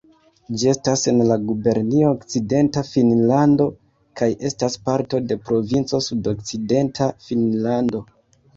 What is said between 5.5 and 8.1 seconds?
provinco Sudokcidenta Finnlando.